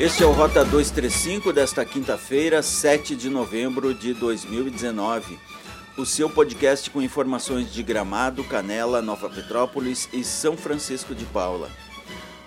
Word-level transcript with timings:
Este 0.00 0.22
é 0.22 0.26
o 0.26 0.32
Rota 0.32 0.64
235 0.64 1.52
desta 1.52 1.84
quinta-feira, 1.84 2.62
7 2.62 3.14
de 3.14 3.28
novembro 3.28 3.92
de 3.92 4.14
2019. 4.14 5.38
O 5.94 6.06
seu 6.06 6.30
podcast 6.30 6.88
com 6.88 7.02
informações 7.02 7.70
de 7.70 7.82
Gramado, 7.82 8.42
Canela, 8.42 9.02
Nova 9.02 9.28
Petrópolis 9.28 10.08
e 10.10 10.24
São 10.24 10.56
Francisco 10.56 11.14
de 11.14 11.26
Paula. 11.26 11.68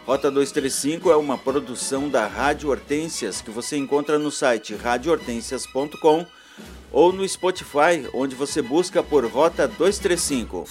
Rota 0.04 0.32
235 0.32 1.12
é 1.12 1.16
uma 1.16 1.38
produção 1.38 2.10
da 2.10 2.26
Rádio 2.26 2.72
Hortências 2.72 3.40
que 3.40 3.52
você 3.52 3.78
encontra 3.78 4.18
no 4.18 4.32
site 4.32 4.74
radiohortensias.com 4.74 6.26
ou 6.92 7.14
no 7.14 7.28
Spotify, 7.30 8.10
onde 8.16 8.34
você 8.34 8.64
busca 8.64 9.04
por 9.04 9.24
Rota 9.28 9.68
235. 9.68 10.64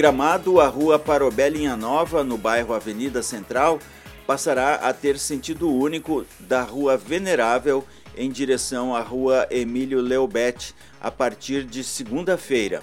Gramado, 0.00 0.62
a 0.62 0.66
rua 0.66 0.98
Parobé 0.98 1.50
Linha 1.50 1.76
Nova, 1.76 2.24
no 2.24 2.38
bairro 2.38 2.72
Avenida 2.72 3.22
Central, 3.22 3.78
passará 4.26 4.76
a 4.76 4.94
ter 4.94 5.18
sentido 5.18 5.70
único 5.70 6.24
da 6.38 6.62
rua 6.62 6.96
Venerável 6.96 7.86
em 8.16 8.30
direção 8.30 8.96
à 8.96 9.02
rua 9.02 9.46
Emílio 9.50 10.00
Leobete 10.00 10.74
a 11.02 11.10
partir 11.10 11.64
de 11.64 11.84
segunda-feira. 11.84 12.82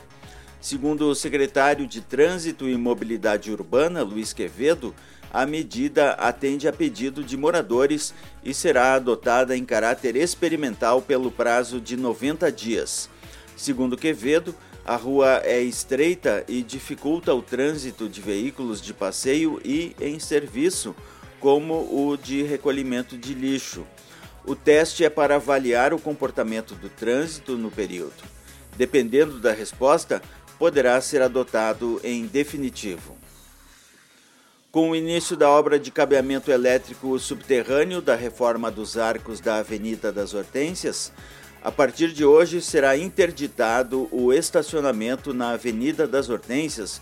Segundo 0.62 1.10
o 1.10 1.16
secretário 1.16 1.88
de 1.88 2.02
Trânsito 2.02 2.70
e 2.70 2.78
Mobilidade 2.78 3.52
Urbana, 3.52 4.04
Luiz 4.04 4.32
Quevedo, 4.32 4.94
a 5.34 5.44
medida 5.44 6.12
atende 6.12 6.68
a 6.68 6.72
pedido 6.72 7.24
de 7.24 7.36
moradores 7.36 8.14
e 8.44 8.54
será 8.54 8.94
adotada 8.94 9.58
em 9.58 9.66
caráter 9.66 10.16
experimental 10.16 11.02
pelo 11.02 11.32
prazo 11.32 11.82
de 11.82 11.98
90 11.98 12.52
dias. 12.52 13.10
Segundo 13.56 13.98
Quevedo, 13.98 14.54
a 14.88 14.96
rua 14.96 15.42
é 15.44 15.60
estreita 15.60 16.46
e 16.48 16.64
dificulta 16.64 17.34
o 17.34 17.42
trânsito 17.42 18.08
de 18.08 18.22
veículos 18.22 18.82
de 18.82 18.94
passeio 18.94 19.60
e 19.66 19.94
em 20.00 20.18
serviço, 20.18 20.96
como 21.42 21.74
o 21.74 22.16
de 22.16 22.42
recolhimento 22.42 23.18
de 23.18 23.34
lixo. 23.34 23.86
O 24.46 24.56
teste 24.56 25.04
é 25.04 25.10
para 25.10 25.36
avaliar 25.36 25.94
o 25.94 26.00
comportamento 26.00 26.74
do 26.74 26.88
trânsito 26.88 27.58
no 27.58 27.70
período. 27.70 28.24
Dependendo 28.78 29.40
da 29.40 29.52
resposta, 29.52 30.22
poderá 30.58 31.02
ser 31.02 31.22
adotado 31.22 32.00
em 32.02 32.26
definitivo. 32.26 33.18
Com 34.72 34.92
o 34.92 34.96
início 34.96 35.36
da 35.36 35.50
obra 35.50 35.78
de 35.78 35.92
cabeamento 35.92 36.50
elétrico 36.50 37.20
subterrâneo 37.20 38.02
da 38.02 38.16
reforma 38.16 38.72
dos 38.72 38.98
arcos 38.98 39.42
da 39.42 39.58
Avenida 39.58 40.14
das 40.14 40.34
Hortênsias, 40.34 41.12
a 41.68 41.72
partir 41.72 42.14
de 42.14 42.24
hoje 42.24 42.62
será 42.62 42.98
interditado 42.98 44.08
o 44.10 44.32
estacionamento 44.32 45.34
na 45.34 45.50
Avenida 45.50 46.08
das 46.08 46.30
Hortênsias, 46.30 47.02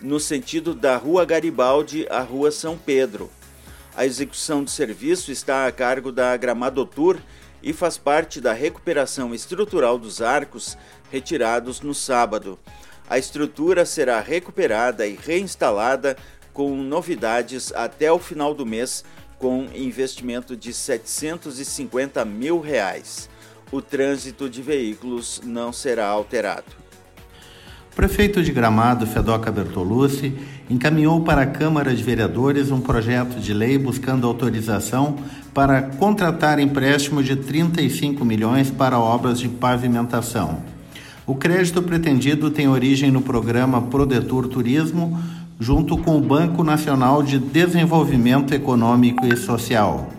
no 0.00 0.18
sentido 0.18 0.74
da 0.74 0.96
Rua 0.96 1.26
Garibaldi 1.26 2.06
à 2.08 2.22
Rua 2.22 2.50
São 2.50 2.78
Pedro. 2.78 3.30
A 3.94 4.06
execução 4.06 4.64
do 4.64 4.70
serviço 4.70 5.30
está 5.30 5.66
a 5.66 5.70
cargo 5.70 6.10
da 6.10 6.34
Gramadotur 6.34 7.18
e 7.62 7.74
faz 7.74 7.98
parte 7.98 8.40
da 8.40 8.54
recuperação 8.54 9.34
estrutural 9.34 9.98
dos 9.98 10.22
arcos 10.22 10.78
retirados 11.12 11.82
no 11.82 11.94
sábado. 11.94 12.58
A 13.10 13.18
estrutura 13.18 13.84
será 13.84 14.18
recuperada 14.20 15.06
e 15.06 15.14
reinstalada 15.14 16.16
com 16.54 16.74
novidades 16.74 17.70
até 17.74 18.10
o 18.10 18.18
final 18.18 18.54
do 18.54 18.64
mês, 18.64 19.04
com 19.38 19.68
investimento 19.74 20.56
de 20.56 20.72
750 20.72 22.24
mil 22.24 22.60
reais 22.60 23.28
o 23.70 23.80
trânsito 23.80 24.48
de 24.48 24.62
veículos 24.62 25.40
não 25.44 25.72
será 25.72 26.06
alterado. 26.06 26.86
O 27.92 27.96
prefeito 27.96 28.42
de 28.42 28.52
Gramado, 28.52 29.06
Fedoca 29.06 29.50
Bertolucci, 29.50 30.34
encaminhou 30.68 31.22
para 31.22 31.42
a 31.42 31.46
Câmara 31.46 31.94
de 31.94 32.02
Vereadores 32.02 32.70
um 32.70 32.80
projeto 32.80 33.40
de 33.40 33.54
lei 33.54 33.78
buscando 33.78 34.26
autorização 34.26 35.16
para 35.54 35.80
contratar 35.80 36.58
empréstimo 36.58 37.22
de 37.22 37.36
35 37.36 38.22
milhões 38.24 38.70
para 38.70 38.98
obras 38.98 39.38
de 39.38 39.48
pavimentação. 39.48 40.62
O 41.26 41.34
crédito 41.34 41.82
pretendido 41.82 42.50
tem 42.50 42.68
origem 42.68 43.10
no 43.10 43.22
programa 43.22 43.82
Prodetur 43.82 44.46
Turismo, 44.46 45.18
junto 45.58 45.96
com 45.96 46.18
o 46.18 46.20
Banco 46.20 46.62
Nacional 46.62 47.22
de 47.22 47.38
Desenvolvimento 47.38 48.52
Econômico 48.52 49.26
e 49.26 49.36
Social. 49.36 50.15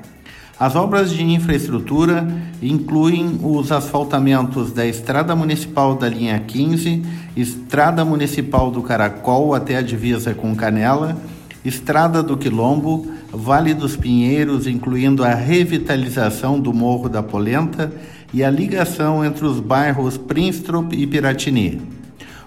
As 0.59 0.75
obras 0.75 1.11
de 1.11 1.23
infraestrutura 1.23 2.27
incluem 2.63 3.39
os 3.43 3.71
asfaltamentos 3.71 4.71
da 4.71 4.87
Estrada 4.87 5.35
Municipal 5.35 5.93
da 5.95 6.09
linha 6.09 6.39
15, 6.39 7.03
Estrada 7.35 8.03
Municipal 8.03 8.71
do 8.71 8.81
Caracol 8.81 9.53
até 9.53 9.77
a 9.77 9.83
divisa 9.83 10.33
com 10.33 10.55
Canela, 10.55 11.15
Estrada 11.63 12.23
do 12.23 12.35
Quilombo, 12.35 13.05
Vale 13.31 13.75
dos 13.75 13.95
Pinheiros, 13.95 14.65
incluindo 14.65 15.23
a 15.23 15.35
revitalização 15.35 16.59
do 16.59 16.73
Morro 16.73 17.07
da 17.07 17.21
Polenta 17.21 17.91
e 18.33 18.43
a 18.43 18.49
ligação 18.49 19.23
entre 19.23 19.45
os 19.45 19.59
bairros 19.59 20.17
Prinstrup 20.17 20.91
e 20.93 21.05
Piratini. 21.05 21.81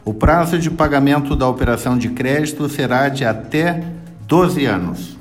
O 0.05 0.13
prazo 0.13 0.59
de 0.59 0.69
pagamento 0.69 1.37
da 1.37 1.47
operação 1.47 1.97
de 1.97 2.09
crédito 2.09 2.69
será 2.69 3.09
de 3.09 3.25
até 3.25 3.85
12 4.27 4.65
anos. 4.65 5.20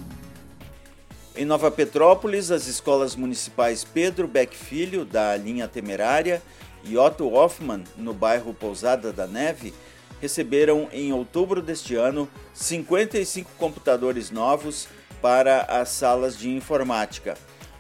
Em 1.40 1.46
Nova 1.46 1.72
Petrópolis, 1.72 2.52
as 2.52 2.68
escolas 2.68 3.16
municipais 3.16 3.86
Pedro 3.86 4.28
Beck 4.28 4.54
Filho, 4.54 5.06
da 5.06 5.38
linha 5.38 5.70
Temerária, 5.70 6.42
e 6.84 6.98
Otto 6.98 7.34
Hoffmann, 7.34 7.86
no 7.96 8.14
bairro 8.14 8.54
Pousada 8.54 9.14
da 9.14 9.26
Neve, 9.26 9.74
receberam 10.20 10.90
em 10.92 11.14
outubro 11.14 11.62
deste 11.62 11.96
ano 11.96 12.30
55 12.54 13.52
computadores 13.58 14.32
novos 14.32 14.90
para 15.22 15.62
as 15.62 15.88
salas 15.88 16.38
de 16.38 16.50
informática. 16.50 17.38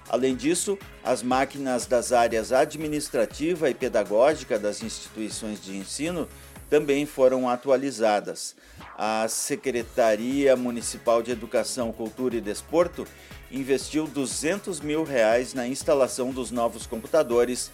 Além 0.07 0.37
disso, 0.37 0.79
as 1.03 1.21
máquinas 1.21 1.85
das 1.85 2.13
áreas 2.13 2.53
administrativa 2.53 3.69
e 3.69 3.73
pedagógica 3.73 4.57
das 4.57 4.81
instituições 4.81 5.61
de 5.61 5.75
ensino 5.75 6.29
também 6.69 7.05
foram 7.05 7.49
atualizadas. 7.49 8.55
A 8.97 9.27
Secretaria 9.27 10.55
Municipal 10.55 11.23
de 11.23 11.31
Educação, 11.31 11.91
Cultura 11.91 12.35
e 12.35 12.41
Desporto 12.41 13.07
investiu 13.51 14.05
200 14.05 14.79
mil 14.79 15.03
reais 15.03 15.53
na 15.53 15.67
instalação 15.67 16.31
dos 16.31 16.51
novos 16.51 16.85
computadores 16.85 17.71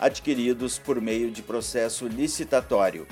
adquiridos 0.00 0.78
por 0.78 1.00
meio 1.00 1.30
de 1.30 1.42
processo 1.42 2.06
licitatório. 2.06 3.06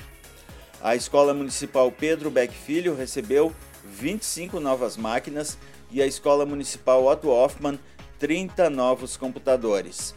A 0.81 0.95
Escola 0.95 1.33
Municipal 1.33 1.91
Pedro 1.91 2.31
Beck 2.31 2.53
Filho 2.53 2.95
recebeu 2.95 3.53
25 3.83 4.59
novas 4.59 4.95
máquinas 4.95 5.57
e 5.91 6.01
a 6.01 6.07
Escola 6.07 6.45
Municipal 6.45 7.05
Otto 7.05 7.29
Hoffmann 7.29 7.79
30 8.19 8.69
novos 8.69 9.15
computadores. 9.15 10.15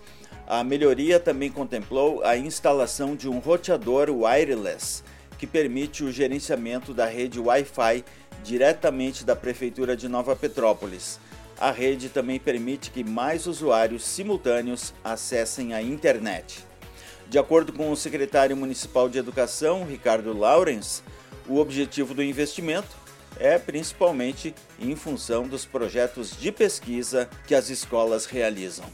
A 0.53 0.65
melhoria 0.65 1.21
também 1.21 1.49
contemplou 1.49 2.25
a 2.25 2.37
instalação 2.37 3.15
de 3.15 3.28
um 3.28 3.38
roteador 3.38 4.11
wireless 4.11 5.05
que 5.38 5.47
permite 5.47 6.03
o 6.03 6.11
gerenciamento 6.11 6.93
da 6.93 7.06
rede 7.06 7.38
Wi-Fi 7.38 8.05
diretamente 8.43 9.25
da 9.25 9.37
Prefeitura 9.37 9.97
de 9.97 10.09
Nova 10.09 10.34
Petrópolis 10.34 11.21
a 11.61 11.71
rede 11.71 12.09
também 12.09 12.41
permite 12.41 12.91
que 12.91 13.05
mais 13.05 13.47
usuários 13.47 14.03
simultâneos 14.03 14.94
acessem 15.05 15.75
a 15.75 15.83
internet. 15.83 16.65
De 17.28 17.38
acordo 17.38 17.71
com 17.72 17.93
o 17.93 17.97
secretário 17.97 18.56
municipal 18.56 19.09
de 19.11 19.19
Educação, 19.19 19.84
Ricardo 19.84 20.37
Laurens, 20.37 21.03
o 21.47 21.59
objetivo 21.59 22.15
do 22.15 22.22
investimento 22.22 22.97
é 23.38 23.59
principalmente 23.59 24.55
em 24.81 24.97
função 24.97 25.47
dos 25.47 25.67
projetos 25.67 26.37
de 26.37 26.50
pesquisa 26.50 27.28
que 27.47 27.55
as 27.55 27.69
escolas 27.69 28.25
realizam. 28.25 28.87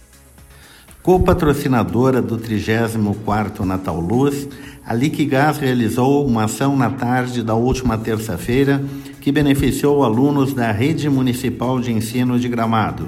Co-patrocinadora 1.06 2.20
do 2.20 2.37
34º 2.37 3.61
Natal 3.61 4.00
Luz, 4.00 4.49
a 4.85 4.93
Liquigás 4.93 5.56
realizou 5.56 6.26
uma 6.26 6.47
ação 6.47 6.76
na 6.76 6.91
tarde 6.91 7.44
da 7.44 7.55
última 7.55 7.97
terça-feira 7.97 8.85
que 9.20 9.31
beneficiou 9.31 10.03
alunos 10.03 10.53
da 10.53 10.73
Rede 10.73 11.08
Municipal 11.08 11.79
de 11.79 11.93
Ensino 11.93 12.41
de 12.41 12.49
Gramado. 12.49 13.06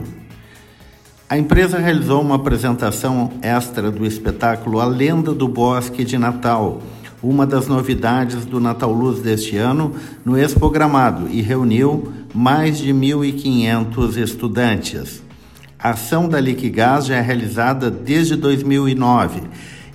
A 1.28 1.36
empresa 1.36 1.78
realizou 1.78 2.22
uma 2.22 2.36
apresentação 2.36 3.32
extra 3.42 3.90
do 3.90 4.06
espetáculo 4.06 4.78
A 4.78 4.86
Lenda 4.86 5.34
do 5.34 5.48
Bosque 5.48 6.04
de 6.04 6.16
Natal, 6.16 6.80
uma 7.20 7.44
das 7.44 7.66
novidades 7.66 8.44
do 8.44 8.60
Natal 8.60 8.92
Luz 8.92 9.20
deste 9.20 9.56
ano, 9.56 9.92
no 10.24 10.38
Expo 10.38 10.70
Gramado 10.70 11.26
e 11.28 11.42
reuniu 11.42 12.12
mais 12.32 12.78
de 12.78 12.94
1.500 12.94 14.16
estudantes. 14.18 15.27
A 15.80 15.90
ação 15.90 16.28
da 16.28 16.40
Liquigás 16.40 17.06
já 17.06 17.18
é 17.18 17.20
realizada 17.20 17.88
desde 17.88 18.34
2009 18.34 19.42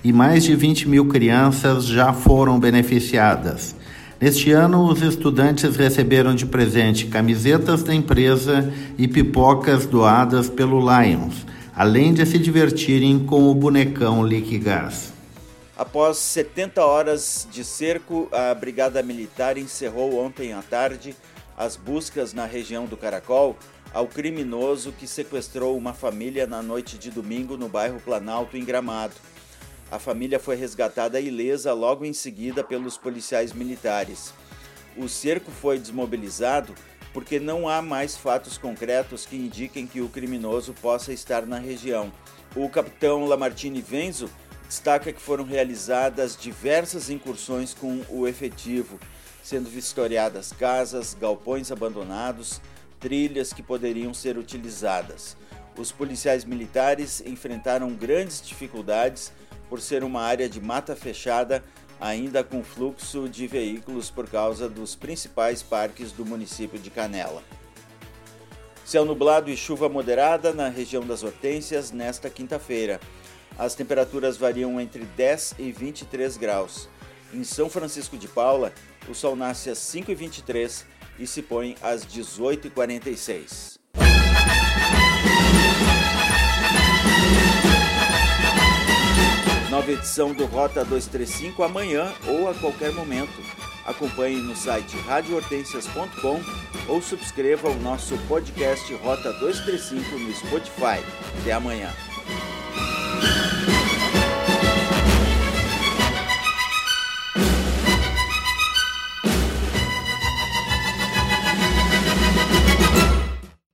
e 0.02 0.14
mais 0.14 0.42
de 0.42 0.56
20 0.56 0.88
mil 0.88 1.06
crianças 1.08 1.84
já 1.84 2.10
foram 2.10 2.58
beneficiadas. 2.58 3.76
Neste 4.18 4.50
ano, 4.50 4.90
os 4.90 5.02
estudantes 5.02 5.76
receberam 5.76 6.34
de 6.34 6.46
presente 6.46 7.04
camisetas 7.08 7.82
da 7.82 7.94
empresa 7.94 8.72
e 8.96 9.06
pipocas 9.06 9.84
doadas 9.84 10.48
pelo 10.48 10.80
Lions, 10.80 11.44
além 11.76 12.14
de 12.14 12.24
se 12.24 12.38
divertirem 12.38 13.18
com 13.18 13.50
o 13.50 13.54
bonecão 13.54 14.26
Liquigás. 14.26 15.12
Após 15.76 16.16
70 16.16 16.82
horas 16.82 17.46
de 17.52 17.62
cerco, 17.62 18.26
a 18.32 18.54
Brigada 18.54 19.02
Militar 19.02 19.58
encerrou 19.58 20.24
ontem 20.24 20.54
à 20.54 20.62
tarde 20.62 21.14
as 21.58 21.76
buscas 21.76 22.32
na 22.32 22.46
região 22.46 22.86
do 22.86 22.96
Caracol 22.96 23.54
ao 23.94 24.08
criminoso 24.08 24.90
que 24.90 25.06
sequestrou 25.06 25.78
uma 25.78 25.94
família 25.94 26.48
na 26.48 26.60
noite 26.60 26.98
de 26.98 27.12
domingo 27.12 27.56
no 27.56 27.68
bairro 27.68 28.00
Planalto, 28.00 28.56
em 28.56 28.64
Gramado. 28.64 29.14
A 29.88 30.00
família 30.00 30.40
foi 30.40 30.56
resgatada 30.56 31.20
ilesa 31.20 31.72
logo 31.72 32.04
em 32.04 32.12
seguida 32.12 32.64
pelos 32.64 32.98
policiais 32.98 33.52
militares. 33.52 34.34
O 34.96 35.08
cerco 35.08 35.52
foi 35.52 35.78
desmobilizado 35.78 36.74
porque 37.12 37.38
não 37.38 37.68
há 37.68 37.80
mais 37.80 38.16
fatos 38.16 38.58
concretos 38.58 39.24
que 39.24 39.36
indiquem 39.36 39.86
que 39.86 40.00
o 40.00 40.08
criminoso 40.08 40.74
possa 40.82 41.12
estar 41.12 41.46
na 41.46 41.60
região. 41.60 42.12
O 42.56 42.68
capitão 42.68 43.24
Lamartine 43.24 43.80
Venzo 43.80 44.28
destaca 44.66 45.12
que 45.12 45.22
foram 45.22 45.44
realizadas 45.44 46.36
diversas 46.36 47.10
incursões 47.10 47.72
com 47.72 48.02
o 48.08 48.26
efetivo, 48.26 48.98
sendo 49.40 49.70
vistoriadas 49.70 50.52
casas, 50.52 51.14
galpões 51.14 51.70
abandonados, 51.70 52.60
trilhas 53.04 53.52
que 53.52 53.62
poderiam 53.62 54.14
ser 54.14 54.38
utilizadas. 54.38 55.36
Os 55.76 55.92
policiais 55.92 56.42
militares 56.42 57.22
enfrentaram 57.26 57.92
grandes 57.92 58.40
dificuldades 58.40 59.30
por 59.68 59.78
ser 59.78 60.02
uma 60.02 60.22
área 60.22 60.48
de 60.48 60.58
mata 60.58 60.96
fechada, 60.96 61.62
ainda 62.00 62.42
com 62.42 62.64
fluxo 62.64 63.28
de 63.28 63.46
veículos 63.46 64.08
por 64.08 64.26
causa 64.26 64.70
dos 64.70 64.96
principais 64.96 65.62
parques 65.62 66.12
do 66.12 66.24
município 66.24 66.78
de 66.78 66.88
Canela. 66.88 67.42
Céu 68.86 69.04
nublado 69.04 69.50
e 69.50 69.56
chuva 69.56 69.86
moderada 69.86 70.54
na 70.54 70.70
região 70.70 71.06
das 71.06 71.22
Hortênsias 71.22 71.90
nesta 71.90 72.30
quinta-feira. 72.30 72.98
As 73.58 73.74
temperaturas 73.74 74.38
variam 74.38 74.80
entre 74.80 75.04
10 75.04 75.56
e 75.58 75.70
23 75.70 76.38
graus. 76.38 76.88
Em 77.34 77.44
São 77.44 77.68
Francisco 77.68 78.16
de 78.16 78.28
Paula, 78.28 78.72
o 79.06 79.14
sol 79.14 79.36
nasce 79.36 79.68
às 79.68 79.78
5h23 79.78 80.84
e 81.18 81.26
se 81.26 81.42
põe 81.42 81.76
às 81.82 82.04
18h46. 82.06 83.74
Nova 89.70 89.90
edição 89.90 90.32
do 90.32 90.46
Rota 90.46 90.84
235 90.84 91.62
amanhã 91.64 92.12
ou 92.28 92.48
a 92.48 92.54
qualquer 92.54 92.92
momento. 92.92 93.32
Acompanhe 93.84 94.36
no 94.36 94.54
site 94.54 94.96
radiohortensias.com 94.98 96.40
ou 96.88 97.02
subscreva 97.02 97.68
o 97.68 97.74
nosso 97.80 98.16
podcast 98.28 98.94
Rota 98.94 99.32
235 99.32 100.18
no 100.18 100.32
Spotify. 100.32 101.04
Até 101.40 101.52
amanhã. 101.52 101.92